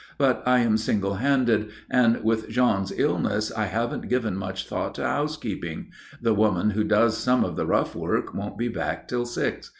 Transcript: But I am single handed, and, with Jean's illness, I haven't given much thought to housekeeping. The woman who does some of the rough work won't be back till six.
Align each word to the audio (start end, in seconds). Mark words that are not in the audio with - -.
But 0.17 0.41
I 0.47 0.61
am 0.61 0.77
single 0.77 1.13
handed, 1.17 1.69
and, 1.87 2.23
with 2.23 2.49
Jean's 2.49 2.91
illness, 2.91 3.51
I 3.51 3.65
haven't 3.65 4.09
given 4.09 4.35
much 4.35 4.65
thought 4.67 4.95
to 4.95 5.05
housekeeping. 5.05 5.91
The 6.19 6.33
woman 6.33 6.71
who 6.71 6.83
does 6.83 7.19
some 7.19 7.43
of 7.45 7.55
the 7.55 7.67
rough 7.67 7.93
work 7.95 8.33
won't 8.33 8.57
be 8.57 8.67
back 8.67 9.07
till 9.07 9.25
six. 9.27 9.69